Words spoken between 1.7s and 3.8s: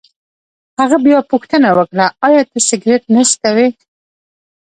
وکړه: ایا ته سګرېټ نه څکوې؟